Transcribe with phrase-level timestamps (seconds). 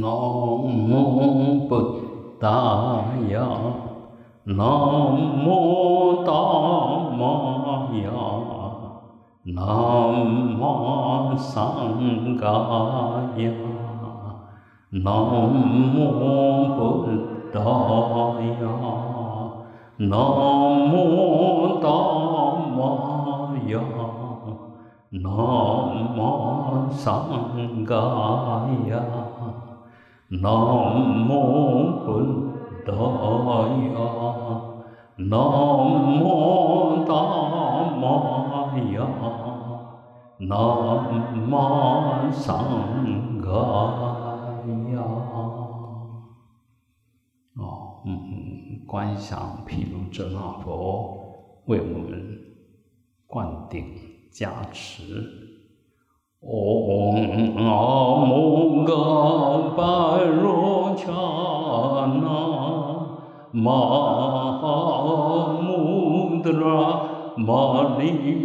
[0.00, 1.70] 南无布
[2.38, 3.48] 达雅，
[4.44, 4.64] 南
[5.44, 6.30] 无达
[7.18, 8.06] 玛雅，
[9.42, 9.58] 南
[10.56, 12.46] 无桑伽
[13.38, 13.50] 雅，
[14.90, 15.10] 南
[15.96, 16.14] 无
[16.76, 16.78] 布
[17.52, 17.58] 达
[18.60, 18.62] 雅，
[19.96, 20.14] 南
[20.92, 20.94] 无
[21.82, 21.84] 达
[22.70, 22.78] 玛
[23.66, 23.80] 雅，
[25.10, 25.26] 南
[26.16, 26.20] 无
[26.88, 27.10] 桑
[27.84, 27.90] 伽
[28.86, 28.94] 雅。
[30.30, 30.44] 南
[31.26, 32.06] 无本
[32.84, 33.96] 达雅，
[35.16, 35.32] 南
[36.22, 36.22] 无
[37.06, 37.12] 达
[37.96, 39.08] 玛雅，
[40.40, 40.52] 南
[41.48, 41.50] 无
[42.30, 42.44] 桑
[43.40, 43.46] 伽
[44.92, 45.00] 雅。
[47.56, 52.38] 哦，嗯，观想毗卢遮那佛为我们
[53.26, 53.82] 灌顶
[54.30, 55.47] 加持。
[56.50, 57.76] 옹암호가
[59.76, 62.24] 발로 차나
[63.52, 64.14] 마무드라
[67.36, 68.38] 마니벨마지바라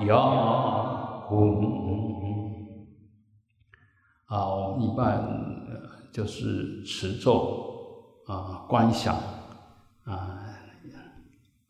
[0.00, 0.16] 雅
[1.28, 1.30] 吽
[4.26, 5.22] 啊，我们一般
[6.12, 7.64] 就是持咒
[8.26, 9.14] 啊，观想
[10.04, 10.40] 啊。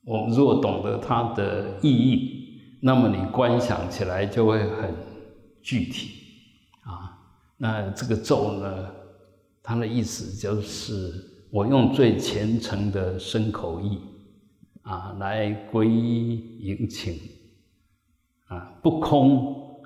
[0.06, 4.94] 我们如果懂得它的意义，那么你观想起来就会很
[5.62, 6.10] 具体
[6.82, 7.18] 啊。
[7.56, 8.90] 那这个咒呢，
[9.62, 11.10] 它的意思就是
[11.50, 13.98] 我用最虔诚的身口意。
[14.84, 17.14] 啊，来皈依迎请，
[18.48, 19.80] 啊，不空，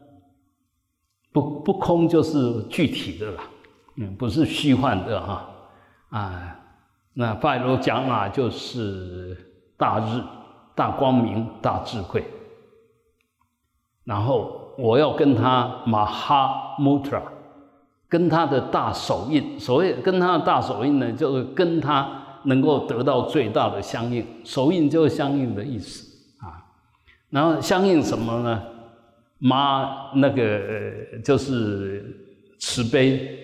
[1.32, 3.44] 不不空就是具体的啦，
[3.96, 5.48] 嗯，不是虚幻的哈，
[6.08, 6.60] 啊，
[7.14, 9.36] 那拜罗讲啊，就是
[9.76, 10.20] 大日、
[10.74, 12.24] 大光明、大智慧，
[14.02, 17.22] 然后我要跟他马哈穆特拉，
[18.08, 22.24] 跟他的大手印，所谓跟他的大手印呢，就是跟他。
[22.44, 26.06] 能够得到最大的相应，手印就是相应的意思
[26.38, 26.64] 啊。
[27.30, 28.62] 然后相应什么呢？
[29.38, 30.60] 妈那个
[31.24, 32.04] 就是
[32.58, 33.38] 慈悲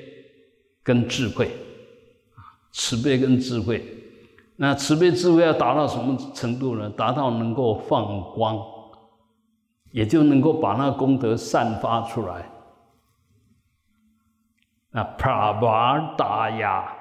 [0.82, 1.50] 跟智慧，
[2.72, 3.84] 慈悲跟智慧。
[4.56, 6.91] 那慈悲智慧要达到什么程度呢？
[6.91, 8.59] 达到能够放光，
[9.93, 12.50] 也就能够把那功德散发出来。
[14.91, 16.97] 那帕瓦达呀。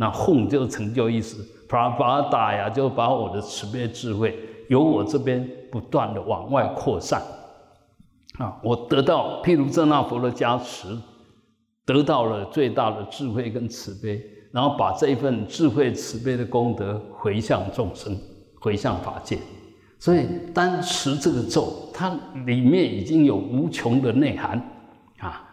[0.00, 4.34] 那哄就是成就意思，把把打呀，就把我的慈悲智慧
[4.70, 7.20] 由我这边不断的往外扩散，
[8.38, 10.96] 啊，我得到譬如遮那佛的加持，
[11.84, 18.16] 得到了最大的智慧跟慈悲，然后把这一份智慧慈悲的功德回向众生，
[18.58, 19.38] 回向法界，
[19.98, 22.08] 所以单持这个咒，它
[22.46, 24.58] 里面已经有无穷的内涵，
[25.18, 25.44] 啊，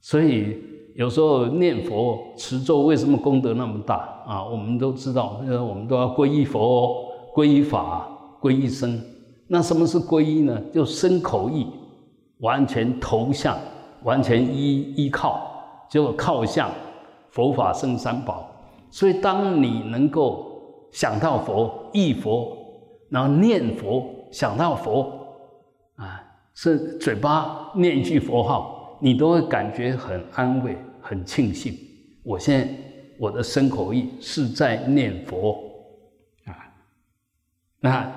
[0.00, 0.74] 所以。
[0.96, 3.96] 有时候念佛持咒为什么功德那么大
[4.26, 4.42] 啊？
[4.42, 8.08] 我们都知道，呃，我们都要皈依佛、皈依法、
[8.40, 8.98] 皈依僧。
[9.46, 10.58] 那什么是皈依呢？
[10.72, 11.66] 就身口意
[12.38, 13.58] 完全投向，
[14.04, 15.38] 完全依依靠，
[15.90, 16.70] 就靠向
[17.28, 18.48] 佛法僧三宝。
[18.90, 20.46] 所以，当你能够
[20.92, 22.56] 想到佛、忆佛，
[23.10, 25.12] 然后念佛、想到佛，
[25.96, 26.24] 啊，
[26.54, 28.72] 是嘴巴念一句佛号。
[28.98, 30.74] 你都会感觉很安慰、
[31.06, 31.72] 很庆幸。
[32.24, 32.68] 我现在
[33.16, 35.52] 我的身口意是在念佛
[36.46, 36.74] 啊，
[37.80, 38.12] 那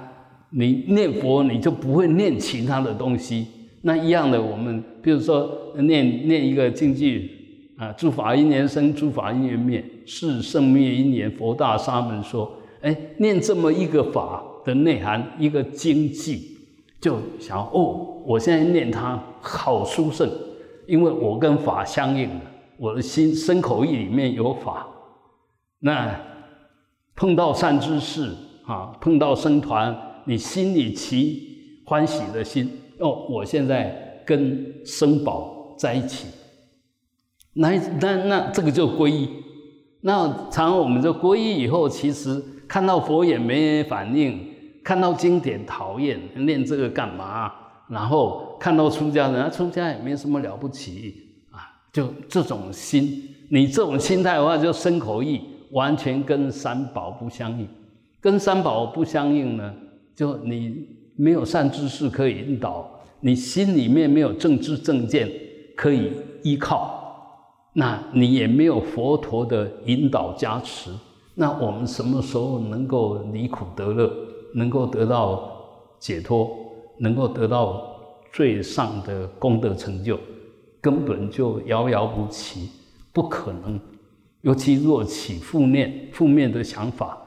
[0.49, 3.45] 你念佛，你就不会念其他的东西。
[3.83, 7.29] 那一样的，我们比如说念念一个经句
[7.77, 11.31] 啊，诸法因缘生，诸法因缘灭，是生灭因缘。
[11.31, 12.51] 佛大沙门说，
[12.81, 16.41] 哎，念这么一个法的内涵，一个经句，
[16.99, 20.27] 就想哦，我现在念它好殊胜。
[20.87, 22.41] 因为我跟法相应了，
[22.79, 24.87] 我的心身口意里面有法，
[25.79, 26.17] 那
[27.13, 28.33] 碰到善知识
[28.65, 29.95] 啊，碰到僧团，
[30.25, 36.27] 你心里起欢喜的心，哦，我现在跟生宝在一起，
[37.53, 39.29] 那那那这个就皈依。
[40.01, 44.47] 那常我们就皈依以后，其实看到佛也没反应，
[44.81, 47.51] 看到经典讨厌，念这个干嘛？
[47.89, 51.28] 然后看到出家人，出家也没什么了不起，
[51.91, 55.41] 就这种心，你这种心态的话，就身口意
[55.71, 57.67] 完全跟三宝不相应，
[58.21, 59.73] 跟三宝不相应呢，
[60.15, 62.89] 就你没有善知识可以引导，
[63.21, 65.29] 你心里面没有正知正见
[65.75, 66.11] 可以
[66.43, 66.97] 依靠。
[67.73, 70.91] 那你也没有佛陀的引导加持，
[71.35, 74.11] 那我们什么时候能够离苦得乐，
[74.55, 75.51] 能够得到
[75.99, 76.49] 解脱，
[76.97, 77.95] 能够得到
[78.33, 80.19] 最上的功德成就，
[80.81, 82.69] 根本就遥遥无期，
[83.13, 83.79] 不可能。
[84.41, 87.17] 尤其若起负念、负面的想法，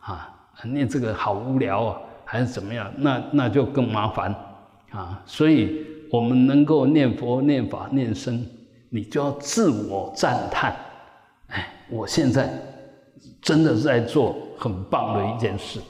[0.00, 2.92] 啊，念这个好无聊啊，还是怎么样？
[2.96, 4.34] 那那就更麻烦
[4.90, 5.22] 啊。
[5.26, 8.44] 所以，我们能够念佛、念法、念僧。
[8.94, 10.76] 你就要自我赞叹，
[11.46, 12.52] 哎，我现在
[13.40, 15.80] 真的是在做很棒的一件事，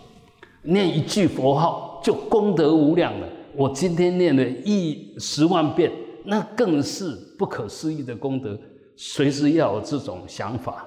[0.63, 3.27] 念一句佛号就功德无量了。
[3.57, 5.91] 我今天念了一十万遍，
[6.25, 8.59] 那更是不可思议的功德。
[8.97, 10.87] 随时要有这种想法，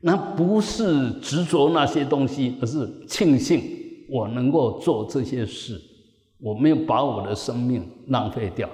[0.00, 3.62] 那不是执着那些东西，而是庆幸
[4.08, 5.80] 我能够做这些事，
[6.38, 8.68] 我没有把我的生命浪费掉，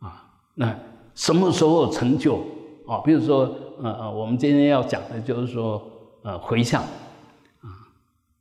[0.00, 0.78] 啊，那。
[1.16, 2.36] 什么时候成就
[2.86, 3.00] 啊？
[3.02, 3.50] 比如说，
[3.82, 5.82] 呃呃，我们今天要讲的就是说，
[6.22, 7.72] 呃，回向啊。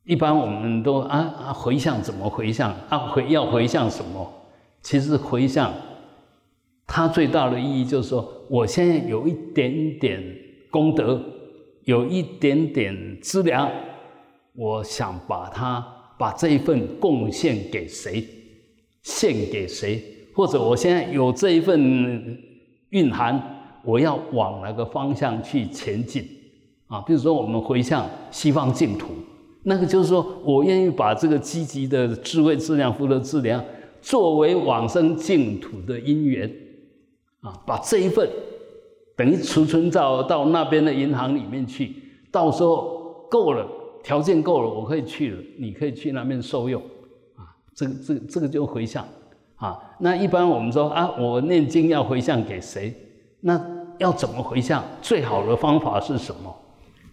[0.04, 2.76] 一般我们都啊啊，回向怎么回向？
[2.90, 4.30] 啊回要回向什么？
[4.82, 5.74] 其实回向，
[6.88, 10.22] 它最大的意义就是说，我现在有一点点
[10.72, 11.22] 功德，
[11.84, 13.72] 有一点点资粮，
[14.56, 15.86] 我想把它
[16.18, 18.26] 把这一份贡献给谁，
[19.04, 20.02] 献给谁，
[20.34, 22.40] 或者我现在有这一份。
[22.92, 26.24] 蕴含我要往哪个方向去前进
[26.88, 27.02] 啊？
[27.02, 29.08] 比如说，我们回向西方净土，
[29.64, 33.62] 那个就是说我愿意把这个积极的智慧质量、福德质量
[34.02, 36.50] 作为往生净土的因缘
[37.46, 38.28] 啊，把这一份
[39.16, 41.94] 等于储存到到那边的银行里面去，
[42.32, 43.66] 到时候够了，
[44.04, 46.82] 条件够了，我可以去了，你可以去那边受用
[47.36, 47.46] 啊。
[47.76, 49.06] 这个、这、个这个就回向。
[49.58, 52.94] 啊，那一般我们说啊，我念经要回向给谁？
[53.40, 53.64] 那
[54.00, 54.84] 要怎么回向？
[55.02, 56.54] 最好的方法是什么？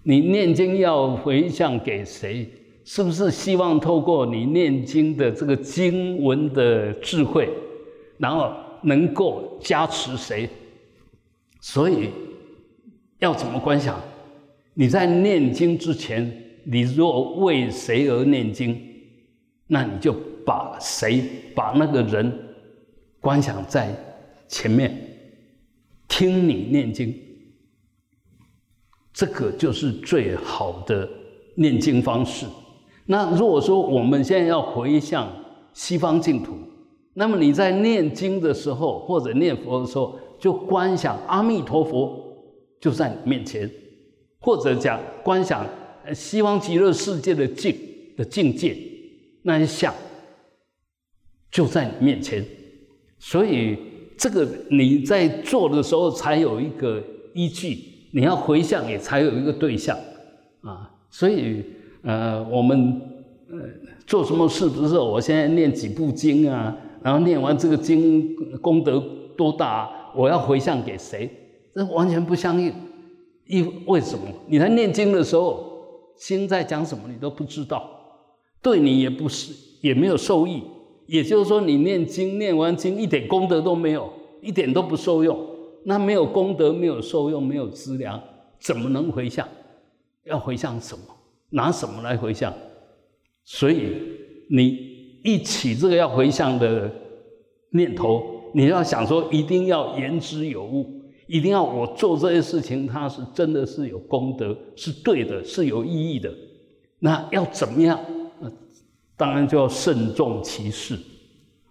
[0.02, 2.50] 你念经要回向给谁？
[2.84, 7.48] 是不是希望透过你念经的这个经文的智慧，
[8.18, 8.50] 然后
[8.82, 10.48] 能够加持谁？
[11.60, 12.10] 所以
[13.18, 14.00] 要怎么观想？
[14.74, 18.80] 你在念经之前，你若为谁而念经，
[19.66, 20.14] 那你就。
[20.44, 21.22] 把谁
[21.54, 22.36] 把那个人
[23.20, 23.96] 观想在
[24.48, 24.92] 前面
[26.08, 27.14] 听你念经，
[29.12, 31.08] 这个就是最好的
[31.54, 32.44] 念经方式。
[33.06, 35.32] 那如果说我们现在要回向
[35.72, 36.58] 西方净土，
[37.14, 42.18] 那么你在念经的时候或者念佛的时候，就观想阿弥陀佛
[42.80, 43.70] 就在你面前，
[44.40, 45.66] 或者讲观想
[46.14, 47.76] 西方极乐世界的境
[48.16, 48.76] 的境界
[49.42, 49.94] 那些相。
[51.50, 52.42] 就在你面前，
[53.18, 53.76] 所以
[54.16, 57.02] 这个你在做的时候才有一个
[57.34, 57.78] 依据，
[58.12, 59.94] 你要回向也才有一个对象
[60.62, 60.90] 啊。
[61.10, 61.62] 所以
[62.02, 62.98] 呃，我们
[63.50, 63.58] 呃
[64.06, 69.02] 做什么事不是我现在念几部经啊，然后念完这个经功德
[69.36, 71.30] 多大，我要回向给谁？
[71.74, 72.72] 这完全不相应。
[73.46, 74.24] 因为什么？
[74.46, 77.88] 你在念经的时候，心在讲什么你都不知道，
[78.62, 80.62] 对你也不是也没有受益。
[81.06, 85.38] 也就是说，你念经念完经一点功德都没有，一点都不受用。
[85.84, 88.22] 那没有功德，没有受用，没有资粮，
[88.60, 89.46] 怎么能回向？
[90.24, 91.04] 要回向什么？
[91.50, 92.54] 拿什么来回向？
[93.44, 93.96] 所以
[94.48, 94.91] 你
[95.22, 96.90] 一起这个要回向的
[97.70, 98.22] 念头，
[98.54, 100.86] 你要想说，一定要言之有物，
[101.26, 106.32] 一定要我做这些事情，它是真的是有功德，是对的，是有意义的。
[106.98, 107.98] 那要怎么样？
[109.16, 110.98] 当然就要慎重其事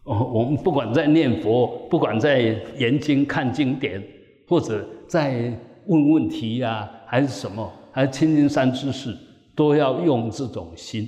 [0.03, 0.31] 哦。
[0.33, 4.01] 我们不管在念佛，不管在研经看经典，
[4.47, 5.51] 或者在
[5.87, 9.13] 问问题呀，还是什么，还是亲近三知识，
[9.55, 11.07] 都要用这种心。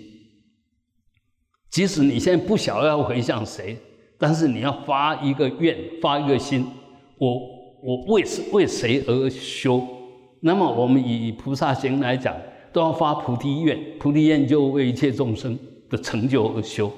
[1.73, 3.75] 即使你现在不晓得要回向谁，
[4.19, 6.63] 但是你要发一个愿，发一个心，
[7.17, 7.33] 我
[7.81, 9.81] 我为为谁而修？
[10.41, 12.35] 那么我们以菩萨行来讲，
[12.71, 15.57] 都要发菩提愿，菩提愿就为一切众生。
[15.89, 16.91] 的成就而修，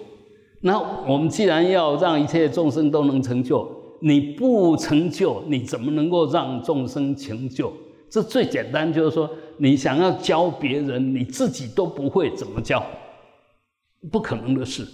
[0.62, 7.74] 那我们既然要让一切众生都能成就，你不成就，你怎么能够让众生成就？
[8.10, 12.82] 这最简单，就是说，你想要教别人，你自己都不会怎么教，
[14.12, 14.88] 不可能的事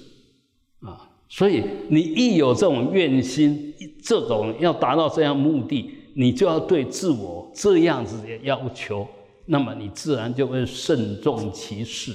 [0.82, 1.10] 啊！
[1.30, 9.08] 所以你一有这种愿心，这种要达到这样目的，你就要对自我这样子的要求，
[9.46, 12.12] 那么你自然就会慎重其事，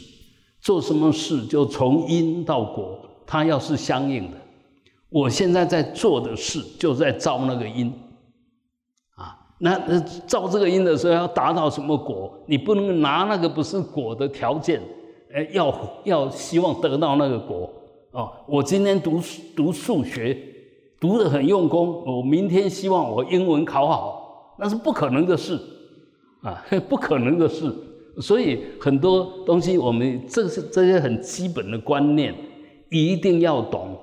[0.60, 4.36] 做什么事就从因到果，它要是相应的。
[5.08, 7.92] 我现在在做的事，就在造那个因。
[9.58, 12.38] 那那造这个因的时候要达到什么果？
[12.46, 14.82] 你不能拿那个不是果的条件，
[15.36, 17.70] 哎，要要希望得到那个果
[18.12, 18.32] 哦。
[18.48, 19.20] 我今天读
[19.54, 20.34] 读数学，
[20.98, 25.60] 读得很用功，我明天希望我英文考好，那是不可能的事
[26.40, 27.70] 啊， 不可能的事。
[28.18, 32.34] 所以很多东西我们这是这些很基本的观念
[32.90, 33.94] 一定要懂，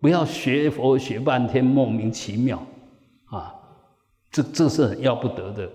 [0.00, 2.56] 不要学佛学半天莫名其妙
[3.26, 3.54] 啊。
[4.30, 5.70] 这这是很要不得的，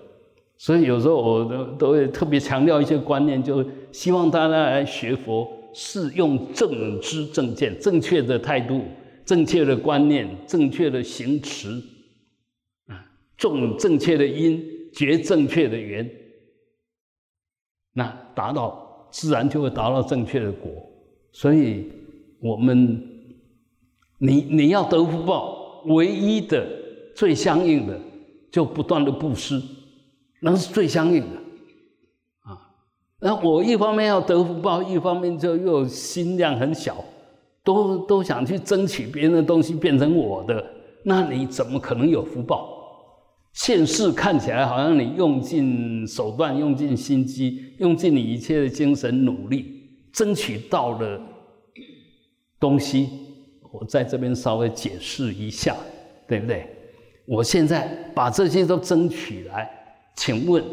[0.56, 8.80] 所以有时候我都都会特别强调一些观念，就希望大家来学佛是用正知正见、正确的态度、
[9.24, 11.68] 正确的观念、正确的行持，
[12.86, 13.04] 啊，
[13.36, 16.08] 种正确的因，结正确的缘，
[17.92, 20.70] 那达到自然就会达到正确的果。
[21.32, 21.90] 所以，
[22.40, 23.02] 我们
[24.18, 26.66] 你你要得福报，唯一的
[27.14, 28.00] 最相应的。
[28.52, 29.60] 就不断的布施，
[30.44, 31.36] 那是最相应的
[32.42, 32.60] 啊。
[33.20, 37.02] 那我一方面要得福报，一方面就又心量很小，
[37.64, 40.62] 都都想去争取别人的东西变成我的，
[41.04, 42.68] 那你怎么可能有福报？
[43.54, 49.80] 现世看起来好像你用尽手段、用尽心机、用尽你一切的精神努力，
[50.12, 51.20] 争取到了
[52.60, 53.08] 东西。
[53.72, 55.76] 我在这边稍微解释一下，
[56.28, 56.66] 对不对？
[57.26, 59.70] 我现在把这些都争取来，
[60.16, 60.64] 请问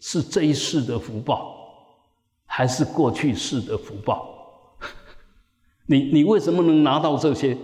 [0.00, 1.54] 是这一世的福报，
[2.44, 4.28] 还是过去世的福报？
[5.86, 7.56] 你你为什么能拿到这些？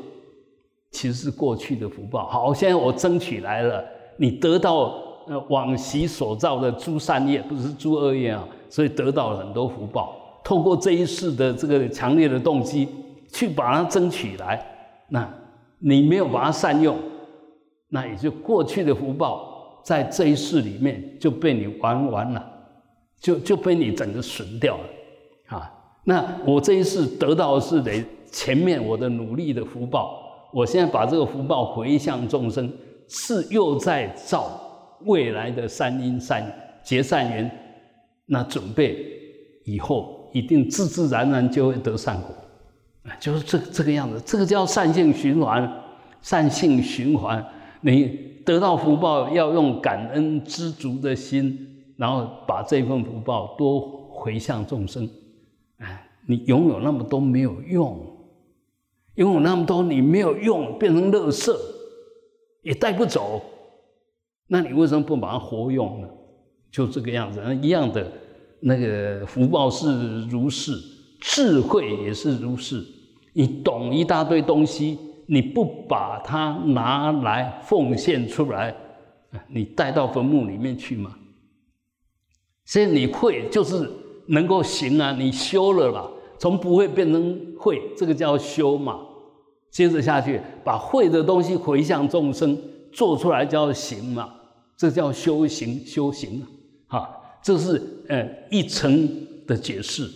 [0.90, 2.28] 其实是过去的福报。
[2.28, 3.82] 好，现在我争取来了，
[4.18, 4.92] 你得到
[5.26, 10.14] 呃往昔所造的诸善业，不是诸恶业啊，所以得到了很多福报。
[10.44, 12.87] 透过这一世的这个强烈的动机
[13.32, 14.62] 去把它争取来，
[15.09, 15.26] 那
[15.78, 16.99] 你没有把它善用。
[17.88, 19.51] 那也就过去的福报，
[19.83, 22.45] 在这一世里面就被你玩完了，
[23.21, 25.73] 就就被你整个损掉了，啊！
[26.05, 32.73] 那我这一世得到的是得前面我的努力的福报，我现在把这个福报回向众生，
[33.09, 34.51] 是又在造
[35.05, 36.45] 未来的善因善
[36.85, 37.51] 结善缘，
[38.27, 39.05] 那准备
[39.65, 42.35] 以后一定自自然然就会得善果，
[43.05, 45.69] 啊，就是这这个样子，这个叫善性循环，
[46.21, 47.45] 善性循环。
[47.85, 48.07] 你
[48.45, 55.09] 得到福报，要用感恩知足的心，然后把这份福报多回向众生。
[55.79, 57.99] 哎，你拥有那么多没有用，
[59.17, 61.53] 拥有那么多你没有用，变成垃圾，
[62.62, 63.43] 也带不走。
[64.47, 66.09] 那你为什么不把它活用呢？
[66.71, 68.11] 就这个样子，一样的
[68.61, 70.73] 那个福报是如是，
[71.21, 72.85] 智慧也是如是。
[73.33, 74.99] 你懂一大堆东西。
[75.26, 78.75] 你不把它拿来奉献出来，
[79.49, 81.17] 你带到坟墓里面去吗？
[82.64, 83.91] 所以你会就是
[84.26, 89.00] 能够行啊，你修了啦，从不会变成会，这个叫修嘛。
[89.71, 92.57] 接着下去，把会的东西回向众生，
[92.93, 94.33] 做出来叫行嘛，
[94.76, 96.45] 这叫修行修行啊。
[96.88, 99.09] 哈，这是呃一层
[99.47, 100.09] 的解释。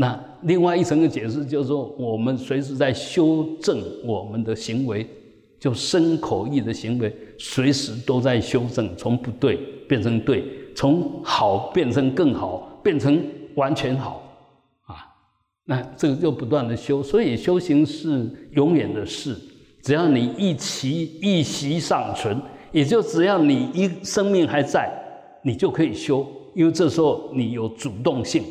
[0.00, 5.04] 那另外一层的解释就是说，我们随时在修正我们的行为，
[5.58, 9.56] 就身口意的行为，随时都在修正，从不对
[9.88, 13.20] 变成对，从好变成更好，变成
[13.56, 14.22] 完全好，
[14.86, 14.94] 啊，
[15.64, 19.36] 那这个就不断的修，所以修行是永远的事，
[19.82, 22.40] 只要你一息一息尚存，
[22.70, 24.88] 也就只要你一生命还在，
[25.42, 26.24] 你就可以修，
[26.54, 28.44] 因为这时候你有主动性。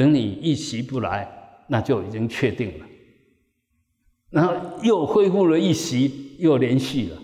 [0.00, 1.28] 等你一袭不来，
[1.66, 2.86] 那就已经确定了。
[4.30, 7.18] 然后又恢复了一袭，又连续了。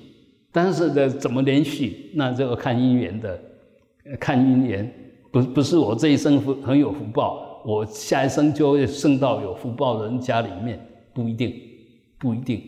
[0.52, 2.10] 但是呢，怎么连续？
[2.12, 3.40] 那这个看姻缘的，
[4.20, 4.92] 看姻缘。
[5.32, 10.78] 不不是我这一生福很有福报，我下一生就会升到有福报的人家里面，
[11.14, 11.58] 不一定，
[12.18, 12.62] 不一定。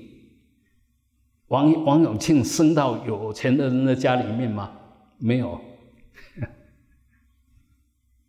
[1.49, 4.73] 王王永庆升到有钱的人的家里面吗？
[5.19, 5.61] 没有。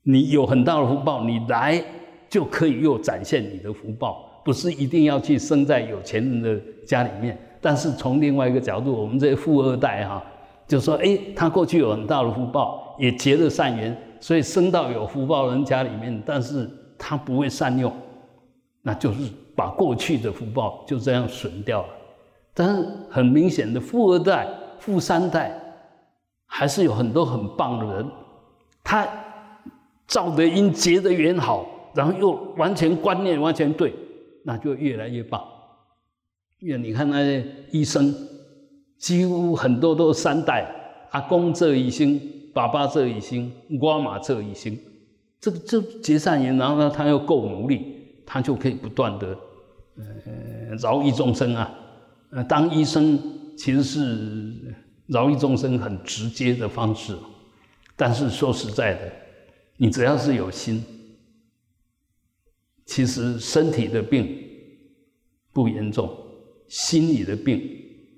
[0.10, 1.80] 你有很大的福报，你来
[2.28, 4.26] 就可以又展现你的福报。
[4.44, 7.38] 不是一定要去生在有钱人的家里面。
[7.62, 10.24] 但是从另外一个角度，我们这些富二代哈，
[10.68, 17.94] 就说，哎，他过去有很大的福报，也结了善缘，所以生到有福报人家里面，但是他不会善用，
[18.82, 21.90] 那就是把过去的福报就这样损掉了。
[22.56, 24.48] 但是很明显的，富二代、
[24.80, 25.54] 富三代，
[26.48, 28.08] 还是有很多很棒的人，
[28.84, 29.08] 他
[30.10, 33.94] 造的因、结的缘好，然后又完全观念完全对，
[34.44, 35.42] 那就越来越棒。
[36.60, 38.14] 因为你看那些医生，
[38.98, 40.70] 几乎很多都是三代，
[41.12, 42.20] 阿公这一生，
[42.54, 43.50] 爸爸这一生，
[43.80, 44.78] 瓜马这一生，
[45.40, 49.28] 这个这结善缘，然后呢他又够努力，他就可以不断的
[49.96, 51.74] 呃饶益众生啊。
[52.32, 53.18] 呃，当医生
[53.58, 54.76] 其实是
[55.08, 57.16] 饶益众生很直接的方式，
[57.96, 59.12] 但是说实在的，
[59.82, 60.84] 你只要是有心，
[62.86, 64.28] 其实身体的病
[65.54, 66.14] 不严重，
[66.68, 67.62] 心理的病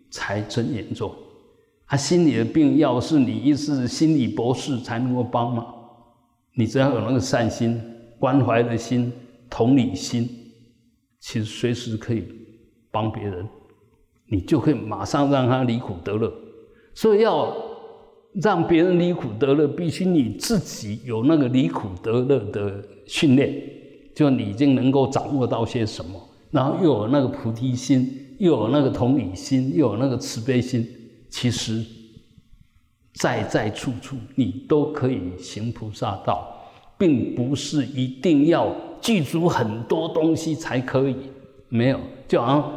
[0.09, 1.15] 才真严重。
[1.85, 5.71] 啊，心理的病要是你一是心理博士才能够帮忙，
[6.55, 7.79] 你只要有那个善心、
[8.17, 9.13] 关怀的心、
[9.47, 10.27] 同理心，
[11.19, 12.27] 其实随时可以
[12.89, 13.47] 帮别人。
[14.25, 16.33] 你就可以马上让他离苦得乐，
[16.95, 17.55] 所以要
[18.33, 23.53] 让别人离苦得乐，必须你自己有那个离苦得乐的训练，
[24.15, 26.19] 就你已经能够掌握到些什么，
[26.49, 30.87] 然后又有那个菩提心，又有那个同理心，又有那个慈悲心，
[31.29, 31.83] 其实
[33.15, 36.55] 在在处处你都可以行菩萨道，
[36.97, 41.15] 并不是一定要记住很多东西才可以，
[41.69, 42.71] 没有，就好像。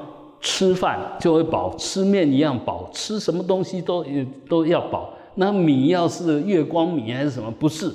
[0.47, 4.05] 吃饭就会饱，吃面一样饱，吃什么东西都
[4.47, 5.14] 都要饱。
[5.37, 7.93] 那米要是月光米还是什么，不是，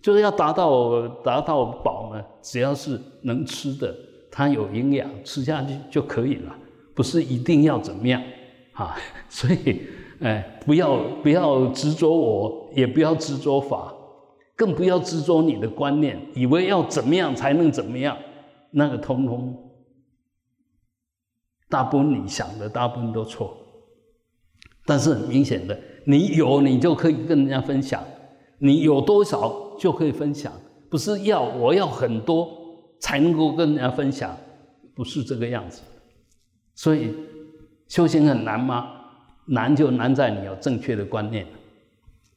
[0.00, 2.22] 就是要达到达到饱呢？
[2.42, 3.94] 只要是能吃的，
[4.30, 6.54] 它有营养，吃下去就可以了，
[6.94, 8.22] 不是一定要怎么样
[8.72, 8.96] 啊。
[9.28, 9.82] 所以，
[10.20, 13.94] 哎，不要不要执着我，也不要执着法，
[14.54, 18.16] 更不要执着你的观念，以为要怎么样才能怎么样，
[18.70, 19.70] 那个通通。
[21.68, 23.56] 大部分你想的大部分都错，
[24.84, 28.02] 但是很明显的，你有你就可以跟人家分享，
[28.58, 30.52] 你有多少就可以分享，
[30.90, 32.48] 不是要我要很多
[33.00, 34.36] 才能够跟人家分享，
[34.94, 35.82] 不是这个样子。
[36.74, 37.14] 所以
[37.88, 38.90] 修行很难吗？
[39.46, 41.44] 难就难在你有正确的观念，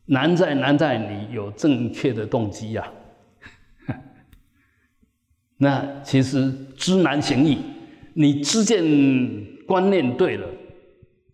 [0.05, 2.91] 难在难在你有正确的动机呀。
[5.57, 7.59] 那其实知难行易。
[8.17, 8.83] 你知见
[9.67, 10.47] 观念对了，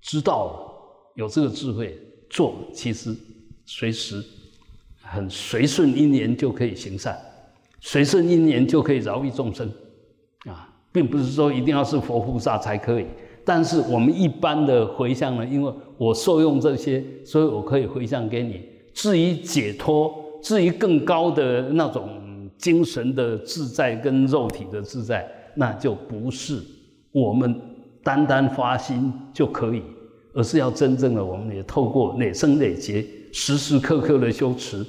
[0.02, 1.98] 知道了，有这个智慧
[2.32, 3.15] 做，其实
[3.65, 4.24] 随时
[5.02, 7.15] 很随顺因缘就可以行善，
[7.80, 9.72] 随顺因缘就可以饶益众生，
[10.46, 13.06] 啊，并不是说一定要是佛菩萨才可以。
[13.46, 18.62] 但是我们一般的回向呢，因为我受用这些，所以我可以回向给你。
[18.94, 25.30] 至于解脱，至于更高的那种精神的自在跟肉体的自在。
[25.54, 26.63] 那就不是
[27.12, 27.60] 我们
[28.02, 29.84] 单单发心就可以，
[30.34, 34.86] 而是要真正的，我们也透过累生累劫、时时刻刻的修持，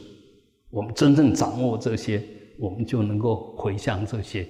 [0.70, 2.22] 我们真正掌握这些，
[2.58, 4.46] 我们就能够回向这些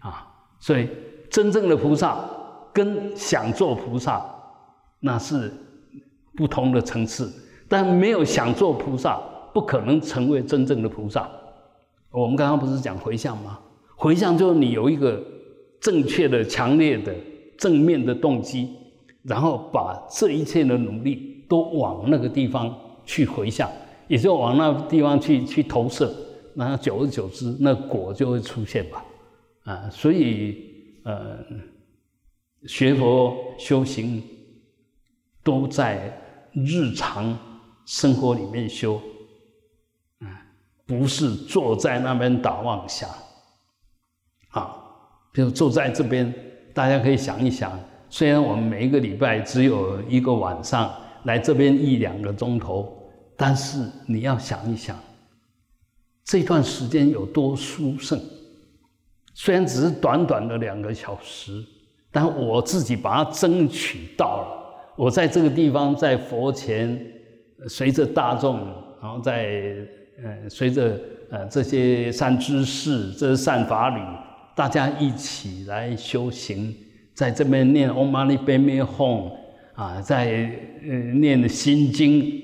[0.00, 0.26] 啊。
[0.60, 0.88] 所以，
[1.30, 2.18] 真正的菩萨
[2.72, 4.24] 跟想做菩萨
[5.00, 5.52] 那是
[6.36, 7.32] 不同的层次，
[7.68, 9.20] 但没有想做菩萨，
[9.52, 11.28] 不可能成为真正的菩萨。
[12.10, 13.58] 我们刚刚不是讲回向吗？
[13.96, 15.22] 回向就是你有一个。
[15.80, 17.14] 正确的、强烈的、
[17.56, 18.68] 正面的动机，
[19.22, 23.70] 然后把这一切的努力都往那个地方去回向，
[24.06, 26.14] 也就往那地方去去投射，
[26.54, 29.04] 那久而久之，那果就会出现吧。
[29.64, 31.38] 啊，所以呃，
[32.66, 34.22] 学佛修行
[35.42, 36.18] 都在
[36.52, 37.38] 日常
[37.86, 39.00] 生活里面修，
[40.20, 40.26] 啊，
[40.86, 43.08] 不是坐在那边打妄想，
[44.50, 44.74] 啊。
[45.34, 46.34] 就坐在这边，
[46.74, 47.78] 大家可以想一想。
[48.10, 50.92] 虽然我们每一个礼拜只有一个晚上
[51.24, 54.98] 来这边一两个钟头，但是你要想一想，
[56.24, 58.20] 这段时间有多殊胜。
[59.34, 61.64] 虽然只是短短的两个小时，
[62.10, 64.48] 但我自己把它争取到了。
[64.96, 67.00] 我在这个地方，在佛前，
[67.68, 68.58] 随着大众，
[69.00, 69.76] 然后在
[70.24, 70.98] 呃，随着
[71.30, 74.00] 呃这些善知识、这些善法侣。
[74.56, 76.74] 大家一起来修行，
[77.18, 79.32] 在这边念 Om Mani Padme Hum
[79.74, 80.48] 啊，在
[80.88, 82.40] 呃念心经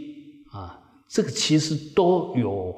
[0.50, 2.74] 啊，这个其实都有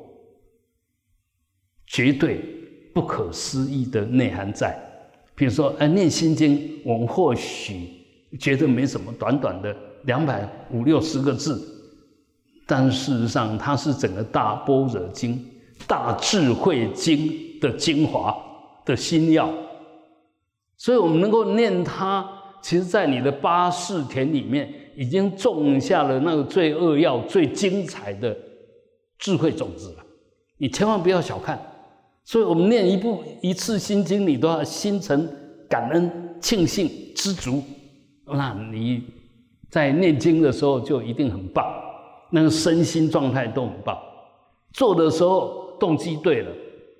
[1.86, 2.44] 绝对
[2.92, 4.78] 不可思议的内涵在，
[5.34, 7.88] 比如说，哎，念心经，我们或许
[8.38, 11.66] 觉得没什么，短短的两百五六十个字，
[12.66, 15.42] 但事实上，它是整个大般若经、
[15.86, 18.36] 大智慧经的精华
[18.84, 19.50] 的心药。
[20.76, 22.28] 所以我们能够念它，
[22.60, 28.36] 其实在你的八世田里面，已经种下了那个最扼要、最精彩的
[29.18, 30.04] 智慧种子了。
[30.58, 31.58] 你千万不要小看。
[32.24, 35.30] 所以我们念一部一次心经，你都要心存
[35.68, 36.10] 感恩、
[36.40, 37.62] 庆幸、知足，
[38.26, 39.00] 那你
[39.70, 41.64] 在念经的时候就一定很棒，
[42.30, 43.96] 那个身心状态都很棒。
[44.72, 46.50] 做的时候动机对了，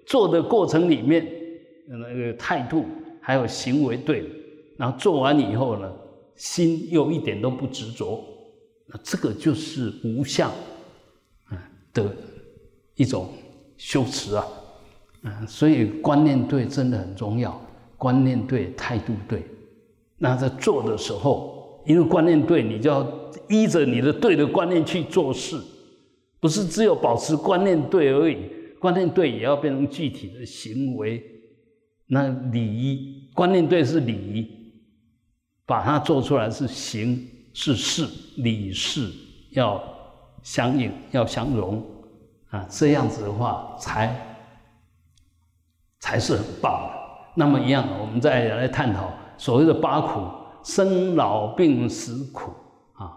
[0.07, 1.27] 做的过程里面
[1.89, 2.85] 那个态度
[3.27, 4.25] 还有行为对，
[4.77, 5.93] 然后做完以后呢，
[6.37, 8.23] 心又一点都不执着，
[8.87, 10.49] 那这个就是无相
[11.93, 12.15] 的
[12.95, 13.29] 一种
[13.77, 14.47] 修持啊。
[15.45, 17.61] 所以观念对真的很重要，
[17.97, 19.43] 观念对，态度对。
[20.19, 23.05] 那在做的时候，因为观念对，你就要
[23.49, 25.61] 依着你的对的观念去做事，
[26.39, 28.37] 不是只有保持观念对而已。
[28.79, 31.33] 观念对也要变成具体的行为。
[32.07, 34.49] 那礼仪，观念对是礼仪，
[35.65, 39.11] 把它做出来是行是事，礼事
[39.51, 39.83] 要
[40.43, 41.85] 相应，要相融
[42.51, 44.15] 啊，这样子的话才。
[45.99, 46.95] 才是很棒的。
[47.35, 50.21] 那么一样，我们再来探讨所谓的八苦：
[50.63, 52.53] 生老病死苦
[52.93, 53.11] 啊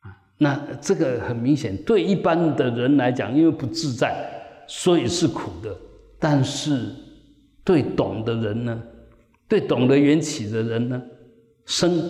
[0.00, 0.14] 啊。
[0.36, 4.14] 那这个很明显，对一般的人来讲，因为不自在，
[4.66, 5.74] 所以是苦的。
[6.18, 6.94] 但是
[7.64, 8.82] 对懂的人呢，
[9.48, 11.02] 对懂得缘起的人呢，
[11.66, 12.02] 生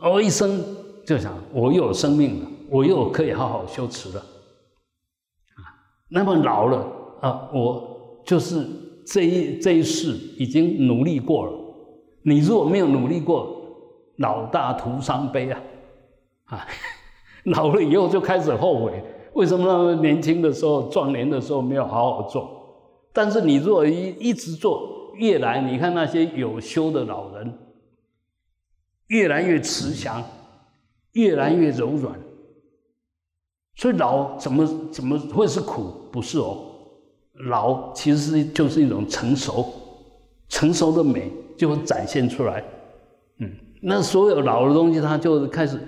[0.00, 0.62] 哦一生
[1.04, 5.60] 就想我又有生命了，我又可以好好修持了啊。
[6.08, 6.86] 那么老了
[7.20, 8.66] 啊，我就是。
[9.08, 11.52] 这一这一世已经努力过了，
[12.22, 13.56] 你如果没有努力过，
[14.16, 15.62] 老大徒伤悲啊！
[16.46, 16.66] 啊，
[17.46, 19.00] 老了以后就开始后悔，
[19.34, 22.65] 为什么那么年轻的时候、壮年的时候没有好好做？
[23.16, 27.50] 但是你如果一一直做，越来你看那些有修的老人，
[29.06, 30.22] 越来越慈祥，
[31.12, 32.14] 越来越柔软。
[33.74, 36.10] 所以老怎么怎么会是苦？
[36.12, 36.58] 不是哦。
[37.48, 39.64] 老其实是就是一种成熟，
[40.50, 42.62] 成熟的美就会展现出来。
[43.38, 43.50] 嗯，
[43.80, 45.80] 那所有老的东西，它就开始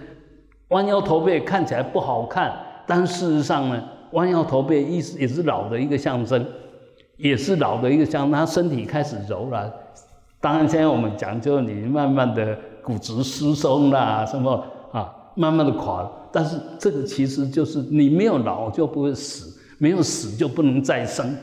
[0.68, 6.46] 弯腰驼背，看起来不好看，但事实上呢，弯腰驼背意思也是老的一个象征，
[7.18, 8.32] 也是老的一个象。
[8.32, 9.70] 他身体开始柔了，
[10.40, 16.10] 当然现在我们讲究你慢慢的骨质疏松啦，什么啊，慢慢的垮。
[16.32, 19.56] 但是这个其实就是你没有老就不会死。
[19.80, 21.36] 没有死就不能再生，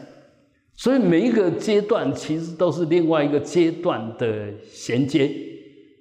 [0.75, 5.31] 所以每一个阶段其实都是另外一个阶段的衔接。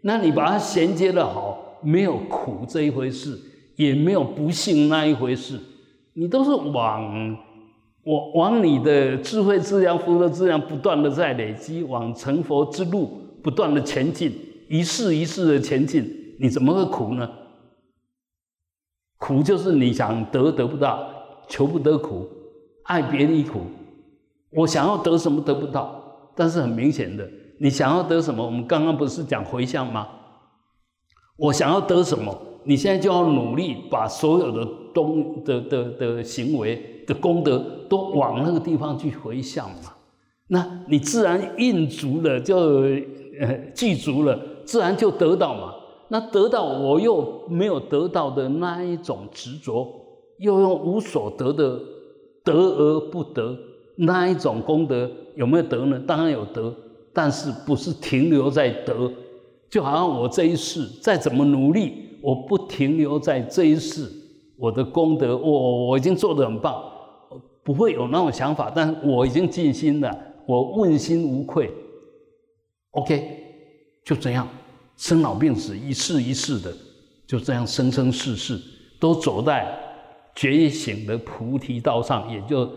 [0.00, 3.38] 那你把它衔接的好，没有苦这一回事，
[3.76, 5.60] 也没有不幸那一回事，
[6.14, 7.36] 你都是往
[8.04, 13.10] 我往你的智慧质量、福德质量不断的在累积，往成佛之路
[13.42, 14.32] 不断的前进，
[14.68, 16.04] 一世一世的前进，
[16.38, 17.28] 你怎么会苦呢？
[19.16, 21.10] 苦就是你想得得不到。
[21.46, 22.26] 求不得苦，
[22.84, 23.60] 爱别离苦。
[24.50, 26.02] 我想要得什么得不到，
[26.34, 28.42] 但是很明显的，你想要得什么？
[28.42, 30.08] 我们刚刚不是讲回向吗？
[31.36, 32.34] 我想要得什么？
[32.64, 39.92] 你现在就要努力把所有的东的的的行为的功德都往那个地方去回向嘛。
[40.48, 42.56] 那你自然印足了，就
[43.40, 45.74] 呃记足了，自然就得到嘛。
[46.08, 50.00] 那得到我又没有得到的那一种执着。
[50.38, 51.78] 又用无所得的
[52.42, 53.56] 得而不得
[53.96, 56.02] 那一种功德有没有得呢？
[56.04, 56.74] 当然有得，
[57.12, 59.12] 但是不是停留在得？
[59.70, 64.10] 就好像我这一世再怎么努力，我不停留在这一世，
[64.58, 66.82] 我的功德我我已经做得很棒，
[67.64, 68.70] 不会有那种想法。
[68.74, 71.70] 但是我已经尽心了，我问心无愧。
[72.90, 73.44] OK，
[74.04, 74.46] 就这样，
[74.96, 76.72] 生老病死一世一世的，
[77.26, 78.60] 就这样生生世世
[79.00, 79.80] 都走在。
[80.36, 82.68] 觉醒的菩提道上，也就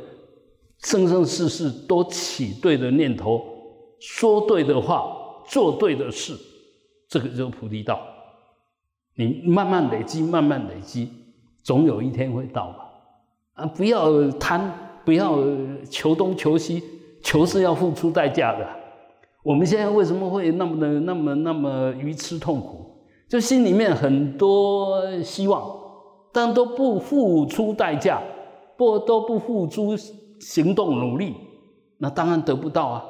[0.84, 3.44] 生生世世都起对的念头，
[4.00, 6.38] 说对的话，做对的事，
[7.10, 8.00] 这个就是菩提道。
[9.16, 11.12] 你慢慢累积，慢慢累积，
[11.64, 12.87] 总有一天会到吧？
[13.58, 14.72] 啊，不要贪，
[15.04, 15.38] 不要
[15.90, 16.82] 求东求西，
[17.22, 18.66] 求是要付出代价的。
[19.44, 22.86] 我们现在为什么会那么的、那么、那么愚痴痛苦？
[23.28, 25.76] 就心里面很多希望。
[26.34, 28.22] 但都不付出代价，
[28.78, 29.96] 不都不付出
[30.40, 31.34] 行动努力，
[31.98, 33.04] 那当然得不到啊，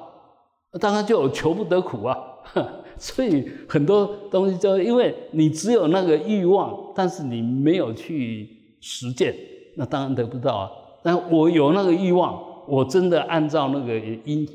[0.79, 2.17] 当然就有求不得苦啊。
[2.97, 8.47] 所以很多东西就因为你只有那个欲望，但是你没有去
[8.79, 9.35] 实践，
[9.77, 10.71] 那当然得不到啊。
[11.03, 12.37] 但我有那个欲望，
[12.67, 14.45] 我真的按照那个因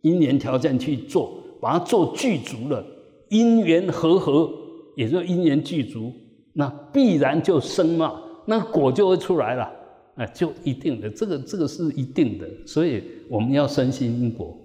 [0.00, 2.84] 因缘条件去做，把它做具足了，
[3.28, 4.50] 因缘和合，
[4.96, 6.12] 也就因缘具足，
[6.54, 9.70] 那必然就生嘛，那果就会出来了，
[10.16, 14.58] 哎，就一定的，这个这个是一定的，所以我们要深信因果。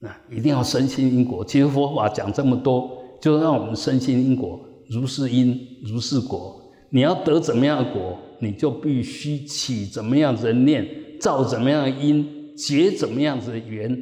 [0.00, 1.44] 那一定要深信因果。
[1.44, 2.88] 其实佛法讲这么多，
[3.20, 6.54] 就让我们深信因果，如是因，如是果。
[6.90, 10.86] 你要得怎么样的果，你就必须起怎么样子的念，
[11.20, 13.92] 造怎么样的因，结怎么样子的缘。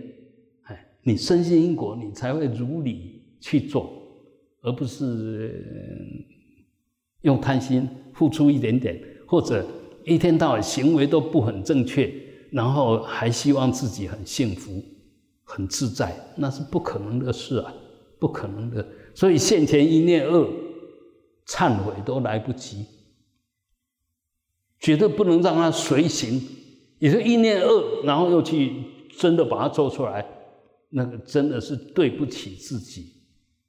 [0.62, 3.90] 哎，你深信因果，你才会如理去做，
[4.62, 5.64] 而不是
[7.22, 9.66] 用贪心付出一点点，或者
[10.04, 12.12] 一天到晚行为都不很正确，
[12.50, 14.82] 然后还希望自己很幸福。
[15.48, 17.72] 很自在，那是不可能的事啊，
[18.18, 18.84] 不可能的。
[19.14, 20.50] 所以现前一念恶，
[21.46, 22.84] 忏悔都来不及，
[24.86, 26.40] 绝对不能让它随行。
[27.00, 28.72] 也是一念恶，然后又去
[29.18, 30.24] 真的把它做出来，
[30.90, 33.14] 那个真的是对不起自己，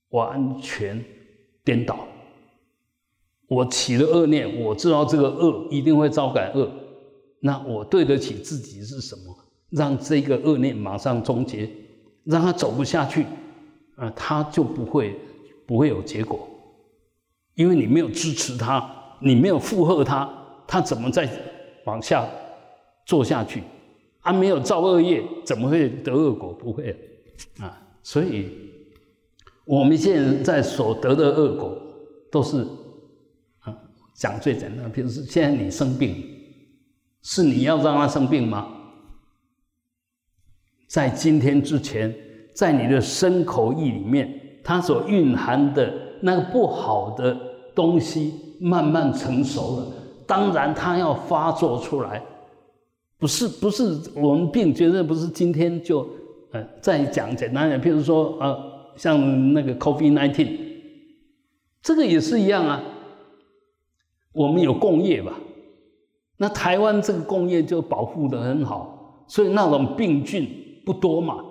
[0.09, 1.03] 完全
[1.63, 2.07] 颠倒。
[3.47, 6.69] 我起了恶念，我知道这个恶一定会招感恶，
[7.39, 9.35] 那我对得起自己是什么？
[9.71, 11.67] 让这个恶念马上终结，
[12.25, 13.25] 让他走不下去，
[13.95, 15.19] 啊，他就不会
[15.65, 16.47] 不会有结果，
[17.55, 20.36] 因为你没有支持他，你没有附和他，
[20.67, 21.29] 他怎么再
[21.85, 22.27] 往下
[23.05, 23.63] 做下去？
[24.21, 26.53] 他没有造恶业，怎么会得恶果？
[26.53, 26.93] 不会
[27.59, 27.81] 啊！
[28.03, 28.49] 所以
[29.63, 31.77] 我们现在所得的恶果，
[32.29, 32.67] 都是
[33.59, 33.73] 啊，
[34.13, 36.15] 讲最简单，比如说现在你生病，
[37.21, 38.67] 是你要让他生病吗？
[40.89, 42.13] 在今天之前，
[42.53, 47.37] 在你的身口意里面，它所蕴含的那个不好的
[47.73, 49.93] 东西慢慢成熟了。
[50.27, 52.21] 当然，它要发作出来，
[53.17, 56.07] 不是不是我们病，绝对不是今天就
[56.51, 58.57] 呃再讲简单点，譬如说呃
[58.95, 60.59] 像那个 COVID-19，
[61.81, 62.83] 这个也是一样啊。
[64.33, 65.33] 我们有工业吧？
[66.37, 70.65] 那台湾这个工业就保护的很好，所以那种病菌。
[70.87, 71.43] 不多嘛，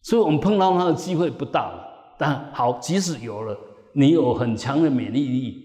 [0.00, 2.14] 所以我们碰到它的机会不大了。
[2.18, 3.54] 但好，即使有了，
[3.92, 5.62] 你有很强的免疫力，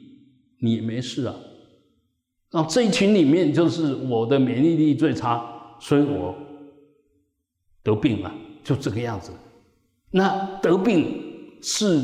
[0.59, 1.33] 你也没事啊。
[2.51, 5.45] 那这一群里面，就是我的免疫力最差，
[5.79, 6.33] 所以我
[7.83, 8.31] 得病了，
[8.63, 9.31] 就这个样子。
[10.11, 11.21] 那得病
[11.61, 12.01] 是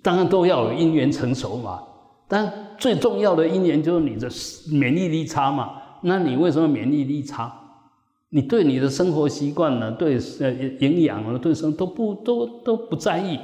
[0.00, 1.82] 当然都要有因缘成熟嘛，
[2.28, 4.28] 但最重要的因缘就是你的
[4.70, 5.82] 免疫力差嘛。
[6.02, 7.52] 那你为什么免疫力差？
[8.30, 13.38] 你对你的生活习惯呢，对呃营养啊，对什么都不都都不在意，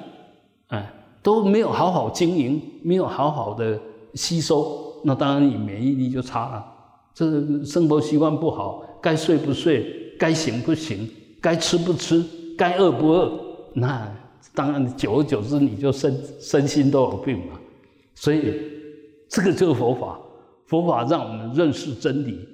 [0.69, 0.91] 哎，
[1.23, 3.79] 都没有好好经营，没有好好的
[4.15, 6.75] 吸收，那当然你免疫力就差了。
[7.15, 11.09] 这生活习惯不好，该睡不睡，该醒不醒，
[11.41, 12.25] 该吃不吃，
[12.57, 13.41] 该饿不饿，
[13.75, 14.09] 那
[14.55, 17.59] 当然久而久之你就身身心都有病嘛。
[18.15, 18.55] 所以
[19.29, 20.21] 这个就是佛法，
[20.67, 22.49] 佛法让我们认识真理。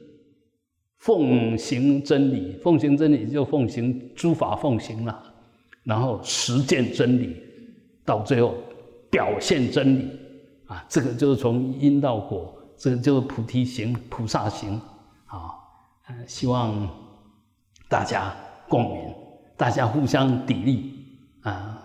[0.96, 5.22] 奉行真理，奉行真理就奉行诸法奉行了，
[5.82, 7.36] 然后实践真理，
[8.06, 8.54] 到最后
[9.10, 10.08] 表现真理，
[10.66, 14.80] 啊，这个就是从因到果，这个就是菩提行、菩萨行，
[15.26, 15.50] 啊，
[16.26, 16.88] 希望
[17.88, 18.34] 大家
[18.68, 19.14] 共勉，
[19.56, 20.90] 大家互相砥砺，
[21.42, 21.82] 啊，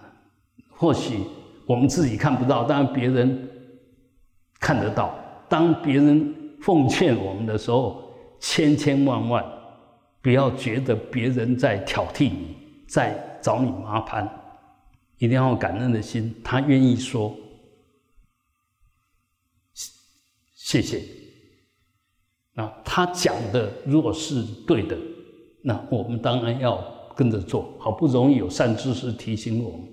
[0.69, 1.23] 或许
[1.65, 3.49] 我们自己看不到，但别人
[4.59, 5.13] 看得到。
[5.47, 8.03] 当别人奉劝我们的时候。
[8.41, 9.45] 千千万万，
[10.21, 12.55] 不要觉得别人在挑剔你，
[12.87, 14.29] 在找你麻烦，
[15.17, 16.33] 一定要感恩的心。
[16.41, 17.35] 他愿意说
[20.69, 21.01] 谢谢，
[22.53, 24.95] 那他讲的如果是对的，
[25.63, 26.79] 那我们当然要
[27.15, 27.73] 跟着做。
[27.79, 29.87] 好不容易有善知识提醒我们，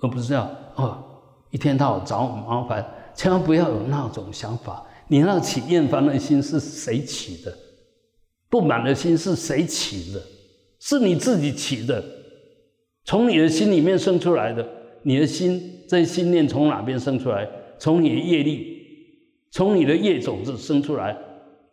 [0.00, 1.02] 而不是要哦
[1.50, 2.86] 一天到晚找我们麻烦。
[3.14, 4.86] 千万不要有那种想法。
[5.06, 7.56] 你那起厌烦的心是谁起的？
[8.50, 10.22] 不满的心是谁起的？
[10.78, 12.04] 是你自己起的，
[13.06, 14.68] 从你的心里面生出来的。
[15.04, 17.48] 你的心这心念从哪边生出来？
[17.78, 18.77] 从你的业力，
[19.50, 21.16] 从你的业种子生出来。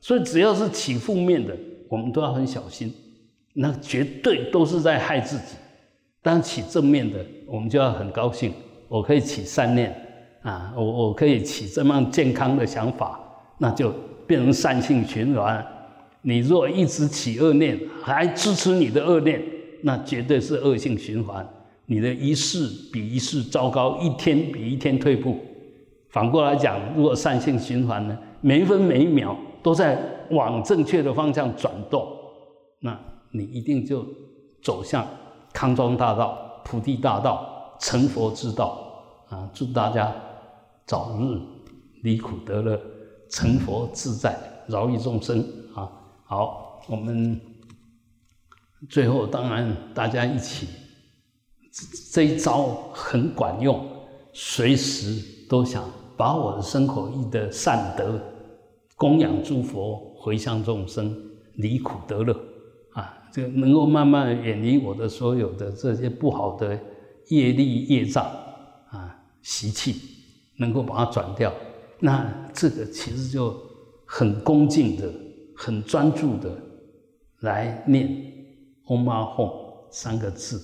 [0.01, 1.57] 所以只要是起负面的，
[1.89, 2.93] 我们都要很小心。
[3.53, 5.55] 那绝对都是在害自己。
[6.21, 8.53] 当起正面的，我们就要很高兴。
[8.88, 9.95] 我可以起善念
[10.43, 13.19] 啊，我我可以起这么健康的想法，
[13.57, 13.91] 那就
[14.27, 15.65] 变成善性循环。
[16.21, 19.41] 你若一直起恶念，还支持你的恶念，
[19.81, 21.47] 那绝对是恶性循环。
[21.88, 25.39] 你的一世比一世糟糕，一天比一天退步。
[26.15, 30.01] 反过来讲，如果善性循环呢，每一分每一秒都在
[30.32, 32.08] 往正确的方向转动，
[32.80, 32.97] 那
[33.32, 34.08] 你一定就
[34.63, 35.06] 走向
[35.51, 38.80] 康庄大道、菩提大道、成佛之道
[39.28, 39.49] 啊！
[39.54, 40.10] 祝大家
[40.86, 41.38] 早日
[42.01, 42.80] 离苦得乐，
[43.30, 45.91] 成佛自在，饶益众生啊！
[46.23, 47.38] 好，我们
[48.89, 50.69] 最后当然大家一起，
[52.13, 53.86] 这一招很管用，
[54.32, 55.84] 随时都想。
[56.17, 58.19] 把我的身口意的善德
[58.95, 61.15] 供养诸佛，回向众生，
[61.56, 62.34] 离苦得乐，
[62.93, 66.80] 啊，这个能够慢慢远离我的所有的这些不好的
[67.28, 68.25] 业力业障
[68.89, 69.95] 啊习气，
[70.58, 71.54] 能够把它转掉。
[71.99, 73.56] 那这个其实就
[74.06, 75.12] 很恭敬的、
[75.56, 76.58] 很专注的
[77.41, 78.10] 来念
[78.88, 79.51] “嗡嘛吽”
[79.91, 80.62] 三个字，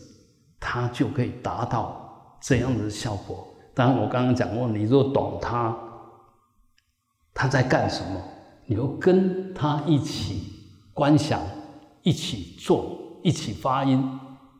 [0.59, 3.47] 它就可以达到这样的效果。
[3.81, 5.75] 当，我刚刚讲过，你若懂他，
[7.33, 8.21] 他在干什么，
[8.67, 10.43] 你就跟他一起
[10.93, 11.41] 观想，
[12.03, 14.07] 一起做，一起发音，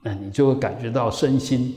[0.01, 1.75] 那你就会感觉到身心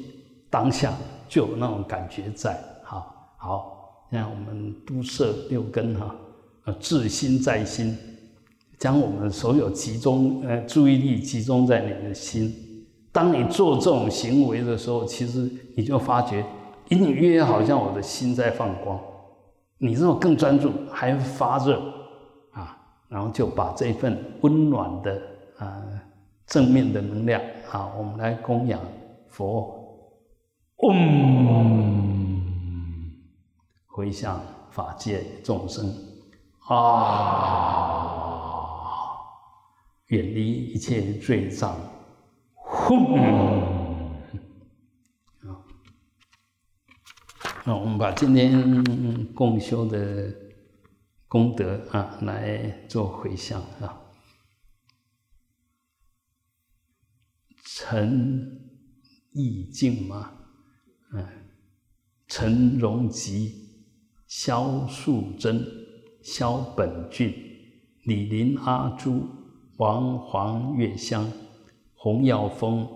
[0.48, 0.94] 当下
[1.28, 2.58] 就有那种感觉在。
[2.82, 6.16] 好，好，现在我们都摄六根哈，
[6.64, 7.94] 呃，自心在心，
[8.78, 12.50] 将我们所有集中呃注意力集中在你的心。
[13.12, 16.42] 当你做这种行为的时候，其实你就发觉。
[16.94, 19.00] 隐隐约约好像我的心在放光，
[19.78, 21.80] 你这种更专注，还发热
[22.52, 22.78] 啊，
[23.08, 25.20] 然后就把这份温暖的
[25.58, 25.82] 啊
[26.46, 28.80] 正面的能量啊，我们来供养
[29.28, 29.74] 佛，
[30.76, 31.60] 嗡，
[33.86, 35.92] 回向法界众生。
[36.68, 38.04] 啊，
[40.06, 41.74] 远离一切罪障，
[42.54, 43.73] 轰。
[47.66, 50.30] 那我们把今天共修的
[51.26, 54.02] 功德啊，来做回向啊。
[57.64, 58.60] 陈
[59.32, 60.30] 义静嘛，
[61.14, 61.26] 嗯，
[62.28, 63.54] 陈荣吉、
[64.26, 65.64] 萧素贞、
[66.22, 67.34] 萧本俊、
[68.02, 69.26] 李林阿朱、
[69.78, 71.32] 王黄月香、
[71.94, 72.86] 洪耀峰、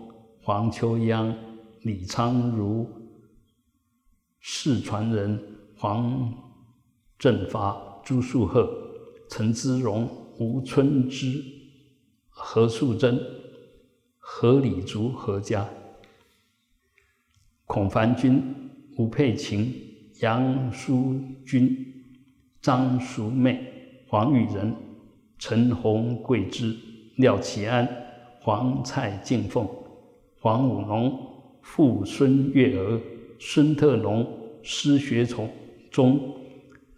[0.42, 1.34] 黄秋央、
[1.80, 2.97] 李昌如。
[4.40, 5.38] 世传人
[5.76, 6.32] 黄
[7.18, 8.68] 振发、朱树鹤、
[9.28, 11.42] 陈之荣、吴春之、
[12.28, 13.20] 何素贞、
[14.18, 15.68] 何礼竹、何家、
[17.66, 18.40] 孔凡君、
[18.96, 19.74] 吴佩琴、
[20.20, 21.76] 杨淑君、
[22.62, 23.66] 张淑妹、
[24.06, 24.74] 黄玉仁、
[25.38, 26.76] 陈红桂枝、
[27.16, 27.88] 廖启安、
[28.40, 29.68] 黄蔡敬凤、
[30.40, 33.17] 黄武龙、傅孙月娥。
[33.38, 34.26] 孙特龙、
[34.62, 35.48] 施学从、
[35.90, 36.36] 中，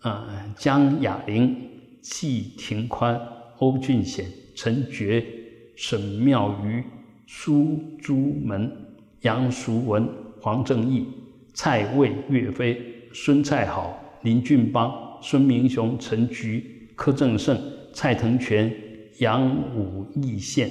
[0.01, 1.55] 啊，江雅玲、
[2.01, 3.21] 季廷宽、
[3.59, 5.25] 欧俊贤、陈觉、
[5.77, 6.83] 沈妙瑜、
[7.27, 8.73] 苏朱门、
[9.21, 10.09] 杨淑文、
[10.41, 11.07] 黄正义、
[11.53, 12.81] 蔡卫、岳飞、
[13.13, 17.61] 孙蔡好、林俊邦、孙明雄、陈菊、柯正胜、
[17.93, 18.75] 蔡腾全、
[19.19, 20.71] 杨武义宪、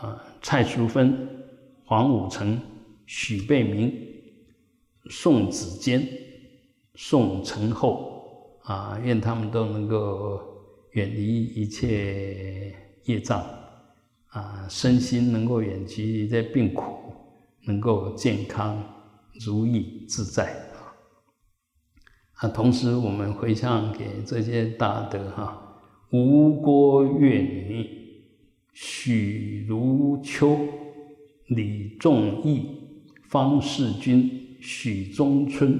[0.00, 1.16] 啊，蔡淑芬、
[1.84, 2.60] 黄武成、
[3.06, 4.05] 许贝明。
[5.08, 6.06] 宋子坚、
[6.94, 10.40] 宋承后啊，愿他们都能够
[10.92, 13.44] 远离一切业障
[14.28, 17.12] 啊，身心能够远离一切病苦，
[17.66, 18.82] 能够健康
[19.44, 20.52] 如意自在
[22.34, 22.48] 啊。
[22.48, 25.78] 同时，我们回向给这些大德哈，
[26.10, 27.88] 吴国月女、
[28.72, 30.58] 许如秋、
[31.46, 32.66] 李仲义、
[33.28, 34.35] 方世军。
[34.60, 35.78] 许宗春、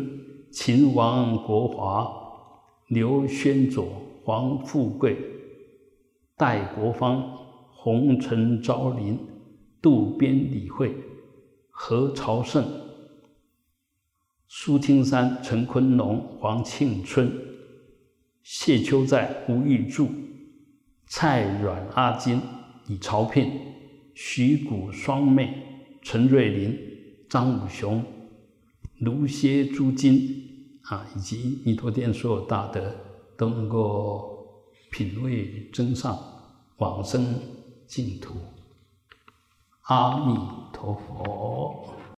[0.50, 2.10] 秦王国华、
[2.88, 3.86] 刘宣佐、
[4.22, 5.16] 黄富贵、
[6.36, 7.22] 戴国芳、
[7.70, 9.18] 洪承昭林、
[9.80, 10.94] 渡边理惠、
[11.70, 12.64] 何朝胜、
[14.46, 17.30] 苏青山、陈坤龙、黄庆春、
[18.42, 20.08] 谢秋在、吴玉柱、
[21.06, 22.40] 蔡阮阿金、
[22.88, 23.50] 李朝聘、
[24.14, 25.62] 徐谷双妹、
[26.02, 26.78] 陈瑞林、
[27.28, 28.15] 张武雄。
[28.98, 32.94] 卢歇诸经啊，以及弥陀殿所有大德，
[33.36, 36.18] 都能够品味真上，
[36.78, 37.40] 往生
[37.86, 38.34] 净土。
[39.82, 40.34] 阿弥
[40.72, 41.95] 陀佛。